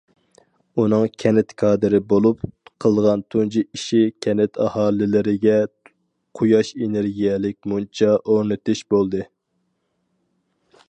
ئۇنىڭ 0.83 1.03
كەنت 1.23 1.51
كادىرى 1.61 1.99
بولۇپ 2.13 2.39
قىلغان 2.85 3.21
تۇنجى 3.35 3.61
ئىشى 3.77 4.01
كەنت 4.27 4.57
ئاھالىلىرىگە 4.65 5.57
قۇياش 6.39 6.73
ئېنېرگىيەلىك 6.79 7.59
مۇنچا 7.75 8.09
ئورنىتىش 8.21 8.85
بولدى. 8.95 9.21